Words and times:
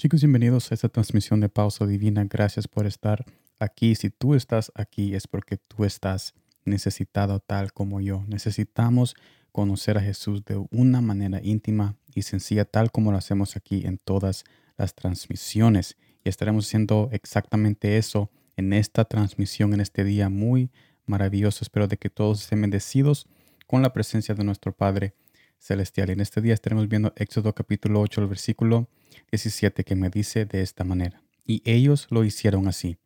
Chicos, 0.00 0.22
bienvenidos 0.22 0.72
a 0.72 0.74
esta 0.74 0.88
transmisión 0.88 1.40
de 1.40 1.50
Pausa 1.50 1.86
Divina. 1.86 2.24
Gracias 2.24 2.66
por 2.66 2.86
estar 2.86 3.22
aquí. 3.58 3.94
Si 3.94 4.08
tú 4.08 4.34
estás 4.34 4.72
aquí 4.74 5.14
es 5.14 5.26
porque 5.26 5.58
tú 5.58 5.84
estás 5.84 6.32
necesitado 6.64 7.38
tal 7.40 7.74
como 7.74 8.00
yo. 8.00 8.24
Necesitamos 8.26 9.14
conocer 9.52 9.98
a 9.98 10.00
Jesús 10.00 10.42
de 10.46 10.56
una 10.70 11.02
manera 11.02 11.42
íntima 11.42 11.96
y 12.14 12.22
sencilla, 12.22 12.64
tal 12.64 12.90
como 12.90 13.12
lo 13.12 13.18
hacemos 13.18 13.56
aquí 13.56 13.84
en 13.84 13.98
todas 13.98 14.44
las 14.78 14.94
transmisiones. 14.94 15.98
Y 16.24 16.30
estaremos 16.30 16.66
haciendo 16.66 17.10
exactamente 17.12 17.98
eso 17.98 18.30
en 18.56 18.72
esta 18.72 19.04
transmisión, 19.04 19.74
en 19.74 19.82
este 19.82 20.02
día 20.02 20.30
muy 20.30 20.70
maravilloso. 21.04 21.62
Espero 21.62 21.88
de 21.88 21.98
que 21.98 22.08
todos 22.08 22.40
estén 22.40 22.62
bendecidos 22.62 23.26
con 23.66 23.82
la 23.82 23.92
presencia 23.92 24.34
de 24.34 24.44
nuestro 24.44 24.72
Padre 24.72 25.12
Celestial. 25.60 26.08
En 26.08 26.20
este 26.20 26.40
día 26.40 26.54
estaremos 26.54 26.88
viendo 26.88 27.12
Éxodo 27.16 27.54
capítulo 27.54 28.00
8, 28.00 28.22
el 28.22 28.26
versículo 28.28 28.88
17 29.30 29.84
que 29.84 29.94
me 29.94 30.08
dice 30.08 30.46
de 30.46 30.62
esta 30.62 30.84
manera. 30.84 31.22
Y 31.44 31.62
ellos 31.70 32.06
lo 32.10 32.24
hicieron 32.24 32.66
así. 32.66 32.96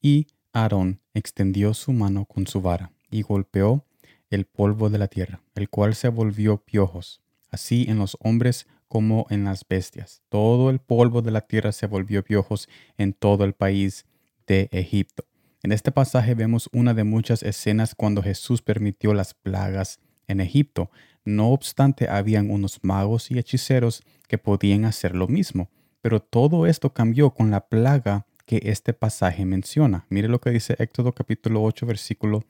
Y 0.00 0.28
Aarón 0.52 1.00
extendió 1.12 1.74
su 1.74 1.92
mano 1.92 2.24
con 2.24 2.46
su 2.46 2.62
vara 2.62 2.92
y 3.10 3.22
golpeó 3.22 3.84
el 4.30 4.44
polvo 4.46 4.90
de 4.90 4.98
la 4.98 5.08
tierra, 5.08 5.42
el 5.56 5.68
cual 5.68 5.96
se 5.96 6.08
volvió 6.08 6.58
piojos, 6.58 7.20
así 7.50 7.86
en 7.88 7.98
los 7.98 8.16
hombres 8.20 8.68
como 8.86 9.26
en 9.28 9.44
las 9.44 9.66
bestias. 9.68 10.22
Todo 10.28 10.70
el 10.70 10.78
polvo 10.78 11.20
de 11.20 11.32
la 11.32 11.40
tierra 11.40 11.72
se 11.72 11.88
volvió 11.88 12.22
piojos 12.22 12.68
en 12.96 13.12
todo 13.12 13.44
el 13.44 13.54
país 13.54 14.06
de 14.46 14.68
Egipto. 14.70 15.24
En 15.64 15.72
este 15.72 15.90
pasaje 15.90 16.34
vemos 16.34 16.68
una 16.72 16.94
de 16.94 17.02
muchas 17.02 17.42
escenas 17.42 17.96
cuando 17.96 18.22
Jesús 18.22 18.62
permitió 18.62 19.14
las 19.14 19.34
plagas 19.34 19.98
en 20.28 20.40
Egipto. 20.40 20.90
No 21.24 21.50
obstante, 21.50 22.08
habían 22.08 22.50
unos 22.50 22.80
magos 22.82 23.30
y 23.30 23.38
hechiceros 23.38 24.02
que 24.28 24.38
podían 24.38 24.84
hacer 24.84 25.14
lo 25.14 25.28
mismo. 25.28 25.70
Pero 26.02 26.20
todo 26.20 26.66
esto 26.66 26.92
cambió 26.92 27.30
con 27.30 27.50
la 27.50 27.66
plaga 27.68 28.26
que 28.46 28.60
este 28.64 28.92
pasaje 28.92 29.44
menciona. 29.44 30.04
Mire 30.10 30.28
lo 30.28 30.40
que 30.40 30.50
dice 30.50 30.76
Éxodo 30.78 31.12
capítulo 31.12 31.62
8 31.62 31.86
versículo 31.86 32.44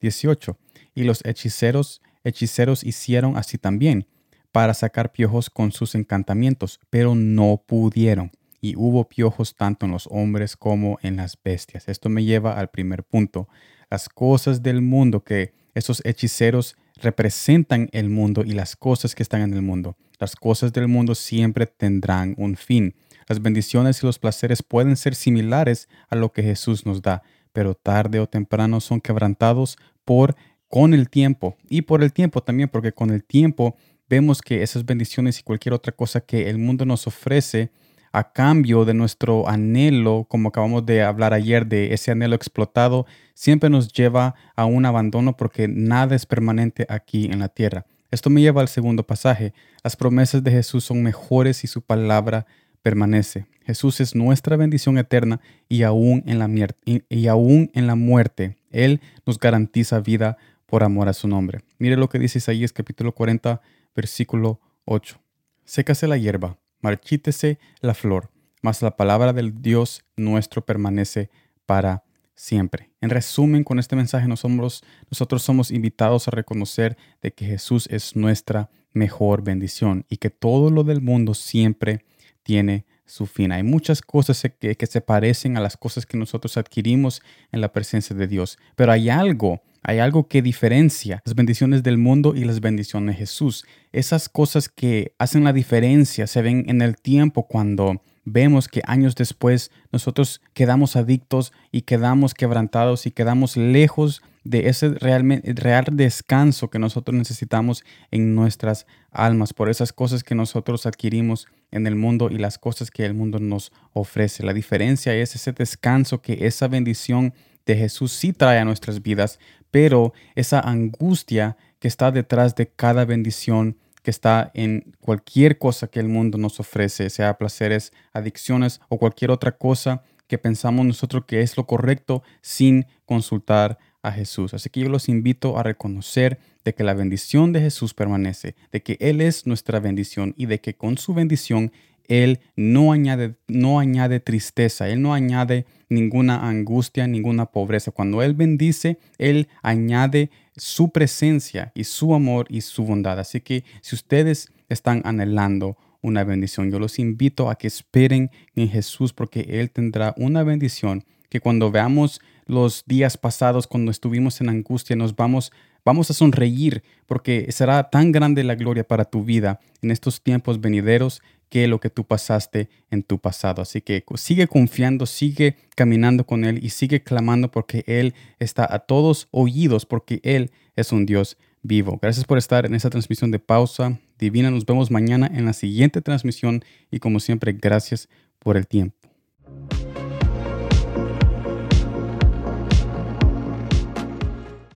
18. 0.00 0.56
Y 0.94 1.04
los 1.04 1.24
hechiceros, 1.24 2.02
hechiceros 2.24 2.84
hicieron 2.84 3.36
así 3.36 3.58
también 3.58 4.06
para 4.52 4.74
sacar 4.74 5.12
piojos 5.12 5.50
con 5.50 5.72
sus 5.72 5.94
encantamientos, 5.94 6.80
pero 6.90 7.14
no 7.14 7.62
pudieron. 7.66 8.30
Y 8.60 8.76
hubo 8.76 9.08
piojos 9.08 9.54
tanto 9.54 9.86
en 9.86 9.92
los 9.92 10.06
hombres 10.10 10.56
como 10.56 10.98
en 11.02 11.16
las 11.16 11.38
bestias. 11.42 11.88
Esto 11.88 12.08
me 12.08 12.24
lleva 12.24 12.58
al 12.58 12.68
primer 12.68 13.04
punto. 13.04 13.48
Las 13.90 14.08
cosas 14.08 14.62
del 14.62 14.82
mundo 14.82 15.24
que 15.24 15.54
esos 15.74 16.02
hechiceros 16.04 16.76
representan 17.00 17.88
el 17.92 18.08
mundo 18.08 18.42
y 18.44 18.52
las 18.52 18.76
cosas 18.76 19.14
que 19.14 19.22
están 19.22 19.42
en 19.42 19.54
el 19.54 19.62
mundo. 19.62 19.96
Las 20.18 20.36
cosas 20.36 20.72
del 20.72 20.88
mundo 20.88 21.14
siempre 21.14 21.66
tendrán 21.66 22.34
un 22.36 22.56
fin. 22.56 22.94
Las 23.26 23.40
bendiciones 23.40 24.02
y 24.02 24.06
los 24.06 24.18
placeres 24.18 24.62
pueden 24.62 24.96
ser 24.96 25.14
similares 25.14 25.88
a 26.08 26.16
lo 26.16 26.32
que 26.32 26.42
Jesús 26.42 26.84
nos 26.84 27.00
da, 27.00 27.22
pero 27.52 27.74
tarde 27.74 28.20
o 28.20 28.26
temprano 28.26 28.80
son 28.80 29.00
quebrantados 29.00 29.78
por 30.04 30.36
con 30.68 30.94
el 30.94 31.10
tiempo 31.10 31.56
y 31.68 31.82
por 31.82 32.02
el 32.02 32.12
tiempo 32.12 32.42
también, 32.42 32.68
porque 32.68 32.92
con 32.92 33.10
el 33.10 33.24
tiempo 33.24 33.76
vemos 34.08 34.40
que 34.40 34.62
esas 34.62 34.84
bendiciones 34.84 35.38
y 35.40 35.42
cualquier 35.42 35.72
otra 35.72 35.92
cosa 35.92 36.20
que 36.20 36.48
el 36.48 36.58
mundo 36.58 36.84
nos 36.84 37.06
ofrece 37.06 37.70
a 38.12 38.32
cambio 38.32 38.84
de 38.84 38.94
nuestro 38.94 39.48
anhelo, 39.48 40.26
como 40.28 40.48
acabamos 40.48 40.84
de 40.84 41.02
hablar 41.02 41.32
ayer, 41.32 41.66
de 41.66 41.94
ese 41.94 42.10
anhelo 42.10 42.34
explotado, 42.34 43.06
siempre 43.34 43.70
nos 43.70 43.92
lleva 43.92 44.34
a 44.56 44.64
un 44.64 44.84
abandono 44.84 45.36
porque 45.36 45.68
nada 45.68 46.16
es 46.16 46.26
permanente 46.26 46.86
aquí 46.88 47.26
en 47.26 47.38
la 47.38 47.48
tierra. 47.48 47.86
Esto 48.10 48.28
me 48.28 48.40
lleva 48.40 48.60
al 48.60 48.68
segundo 48.68 49.04
pasaje. 49.04 49.54
Las 49.84 49.94
promesas 49.94 50.42
de 50.42 50.50
Jesús 50.50 50.84
son 50.84 51.02
mejores 51.02 51.62
y 51.62 51.68
su 51.68 51.82
palabra 51.82 52.46
permanece. 52.82 53.46
Jesús 53.64 54.00
es 54.00 54.16
nuestra 54.16 54.56
bendición 54.56 54.98
eterna 54.98 55.40
y 55.68 55.84
aún 55.84 56.24
en 56.26 56.38
la, 56.40 57.94
muerte, 57.94 58.56
Él 58.70 59.00
nos 59.24 59.38
garantiza 59.38 60.00
vida 60.00 60.36
por 60.66 60.82
amor 60.82 61.08
a 61.08 61.12
su 61.12 61.28
nombre. 61.28 61.60
Mire 61.78 61.96
lo 61.96 62.08
que 62.08 62.18
dice 62.18 62.38
Isaías 62.38 62.72
capítulo 62.72 63.14
40, 63.14 63.60
versículo 63.94 64.60
8. 64.86 65.20
Sécase 65.64 66.08
la 66.08 66.16
hierba 66.16 66.58
marchítese 66.80 67.58
la 67.80 67.94
flor, 67.94 68.30
mas 68.62 68.82
la 68.82 68.96
palabra 68.96 69.32
del 69.32 69.62
Dios 69.62 70.04
nuestro 70.16 70.64
permanece 70.64 71.30
para 71.66 72.04
siempre. 72.34 72.90
En 73.00 73.10
resumen, 73.10 73.64
con 73.64 73.78
este 73.78 73.96
mensaje 73.96 74.26
nosotros, 74.26 74.82
nosotros 75.10 75.42
somos 75.42 75.70
invitados 75.70 76.26
a 76.26 76.30
reconocer 76.30 76.96
de 77.20 77.32
que 77.32 77.44
Jesús 77.44 77.86
es 77.90 78.16
nuestra 78.16 78.70
mejor 78.92 79.42
bendición 79.42 80.04
y 80.08 80.16
que 80.16 80.30
todo 80.30 80.70
lo 80.70 80.84
del 80.84 81.00
mundo 81.00 81.34
siempre 81.34 82.04
tiene 82.42 82.86
su 83.10 83.26
fin. 83.26 83.52
Hay 83.52 83.62
muchas 83.62 84.00
cosas 84.02 84.42
que, 84.58 84.74
que 84.74 84.86
se 84.86 85.00
parecen 85.00 85.56
a 85.56 85.60
las 85.60 85.76
cosas 85.76 86.06
que 86.06 86.16
nosotros 86.16 86.56
adquirimos 86.56 87.22
en 87.52 87.60
la 87.60 87.72
presencia 87.72 88.14
de 88.16 88.26
Dios, 88.26 88.58
pero 88.76 88.92
hay 88.92 89.08
algo 89.10 89.62
hay 89.82 89.98
algo 89.98 90.28
que 90.28 90.42
diferencia 90.42 91.22
las 91.24 91.34
bendiciones 91.34 91.82
del 91.82 91.96
mundo 91.96 92.34
y 92.36 92.44
las 92.44 92.60
bendiciones 92.60 93.14
de 93.14 93.20
Jesús. 93.20 93.64
Esas 93.92 94.28
cosas 94.28 94.68
que 94.68 95.14
hacen 95.18 95.44
la 95.44 95.54
diferencia 95.54 96.26
se 96.26 96.42
ven 96.42 96.64
en 96.68 96.82
el 96.82 96.96
tiempo 96.96 97.46
cuando 97.46 98.02
vemos 98.24 98.68
que 98.68 98.82
años 98.86 99.14
después 99.14 99.70
nosotros 99.90 100.42
quedamos 100.52 100.96
adictos 100.96 101.52
y 101.72 101.82
quedamos 101.82 102.34
quebrantados 102.34 103.06
y 103.06 103.10
quedamos 103.10 103.56
lejos 103.56 104.22
de 104.44 104.68
ese 104.68 104.90
real 104.90 105.86
descanso 105.92 106.70
que 106.70 106.78
nosotros 106.78 107.16
necesitamos 107.16 107.84
en 108.10 108.34
nuestras 108.34 108.86
almas 109.10 109.52
por 109.52 109.68
esas 109.68 109.92
cosas 109.92 110.22
que 110.22 110.34
nosotros 110.34 110.86
adquirimos 110.86 111.46
en 111.70 111.86
el 111.86 111.94
mundo 111.94 112.28
y 112.30 112.38
las 112.38 112.58
cosas 112.58 112.90
que 112.90 113.04
el 113.04 113.14
mundo 113.14 113.38
nos 113.38 113.72
ofrece. 113.92 114.42
La 114.42 114.52
diferencia 114.52 115.14
es 115.14 115.34
ese 115.34 115.52
descanso 115.52 116.20
que 116.22 116.46
esa 116.46 116.68
bendición 116.68 117.34
de 117.66 117.76
Jesús 117.76 118.12
sí 118.12 118.32
trae 118.32 118.58
a 118.58 118.64
nuestras 118.64 119.02
vidas, 119.02 119.38
pero 119.70 120.12
esa 120.34 120.60
angustia 120.60 121.56
que 121.78 121.88
está 121.88 122.10
detrás 122.10 122.54
de 122.54 122.68
cada 122.68 123.04
bendición 123.04 123.76
que 124.02 124.10
está 124.10 124.50
en 124.54 124.94
cualquier 125.00 125.58
cosa 125.58 125.86
que 125.86 126.00
el 126.00 126.08
mundo 126.08 126.38
nos 126.38 126.58
ofrece, 126.58 127.10
sea 127.10 127.36
placeres, 127.36 127.92
adicciones 128.12 128.80
o 128.88 128.98
cualquier 128.98 129.30
otra 129.30 129.52
cosa 129.52 130.02
que 130.26 130.38
pensamos 130.38 130.86
nosotros 130.86 131.24
que 131.26 131.42
es 131.42 131.56
lo 131.56 131.66
correcto 131.66 132.22
sin 132.40 132.86
consultar 133.04 133.78
a 134.02 134.12
Jesús. 134.12 134.54
Así 134.54 134.70
que 134.70 134.80
yo 134.80 134.88
los 134.88 135.08
invito 135.08 135.58
a 135.58 135.62
reconocer 135.62 136.38
de 136.64 136.74
que 136.74 136.84
la 136.84 136.94
bendición 136.94 137.52
de 137.52 137.60
Jesús 137.60 137.94
permanece, 137.94 138.54
de 138.72 138.82
que 138.82 138.96
Él 139.00 139.20
es 139.20 139.46
nuestra 139.46 139.80
bendición 139.80 140.34
y 140.36 140.46
de 140.46 140.60
que 140.60 140.74
con 140.74 140.98
su 140.98 141.14
bendición 141.14 141.72
él 142.10 142.40
no 142.56 142.90
añade, 142.90 143.36
no 143.46 143.78
añade 143.78 144.18
tristeza, 144.18 144.88
Él 144.88 145.00
no 145.00 145.14
añade 145.14 145.64
ninguna 145.88 146.48
angustia, 146.48 147.06
ninguna 147.06 147.46
pobreza. 147.46 147.92
Cuando 147.92 148.20
Él 148.20 148.34
bendice, 148.34 148.98
Él 149.16 149.46
añade 149.62 150.30
su 150.56 150.90
presencia 150.90 151.70
y 151.72 151.84
su 151.84 152.12
amor 152.12 152.46
y 152.50 152.62
su 152.62 152.84
bondad. 152.84 153.20
Así 153.20 153.40
que 153.40 153.62
si 153.80 153.94
ustedes 153.94 154.52
están 154.68 155.02
anhelando 155.04 155.76
una 156.02 156.24
bendición, 156.24 156.72
yo 156.72 156.80
los 156.80 156.98
invito 156.98 157.48
a 157.48 157.54
que 157.54 157.68
esperen 157.68 158.32
en 158.56 158.68
Jesús 158.68 159.12
porque 159.12 159.46
Él 159.60 159.70
tendrá 159.70 160.12
una 160.16 160.42
bendición 160.42 161.04
que 161.28 161.38
cuando 161.38 161.70
veamos 161.70 162.20
los 162.50 162.84
días 162.86 163.16
pasados, 163.16 163.66
cuando 163.66 163.90
estuvimos 163.90 164.40
en 164.40 164.48
angustia, 164.48 164.96
nos 164.96 165.16
vamos 165.16 165.52
Vamos 165.84 166.10
a 166.10 166.14
sonreír 166.14 166.82
porque 167.06 167.50
será 167.50 167.88
tan 167.90 168.12
grande 168.12 168.44
la 168.44 168.54
gloria 168.54 168.84
para 168.86 169.04
tu 169.04 169.24
vida 169.24 169.60
en 169.82 169.90
estos 169.90 170.22
tiempos 170.22 170.60
venideros 170.60 171.22
que 171.48 171.66
lo 171.66 171.80
que 171.80 171.90
tú 171.90 172.04
pasaste 172.04 172.68
en 172.90 173.02
tu 173.02 173.18
pasado. 173.18 173.62
Así 173.62 173.80
que 173.80 174.04
sigue 174.16 174.46
confiando, 174.46 175.06
sigue 175.06 175.56
caminando 175.74 176.24
con 176.26 176.44
Él 176.44 176.60
y 176.62 176.70
sigue 176.70 177.02
clamando 177.02 177.50
porque 177.50 177.82
Él 177.86 178.14
está 178.38 178.72
a 178.72 178.80
todos 178.80 179.28
oídos, 179.30 179.86
porque 179.86 180.20
Él 180.22 180.50
es 180.76 180.92
un 180.92 181.06
Dios 181.06 181.38
vivo. 181.62 181.98
Gracias 182.00 182.24
por 182.24 182.38
estar 182.38 182.66
en 182.66 182.74
esta 182.74 182.90
transmisión 182.90 183.30
de 183.30 183.38
pausa 183.38 183.98
divina. 184.18 184.50
Nos 184.50 184.66
vemos 184.66 184.90
mañana 184.90 185.30
en 185.32 185.46
la 185.46 185.54
siguiente 185.54 186.02
transmisión 186.02 186.62
y 186.90 186.98
como 186.98 187.20
siempre, 187.20 187.52
gracias 187.52 188.08
por 188.38 188.56
el 188.56 188.66
tiempo. 188.66 188.99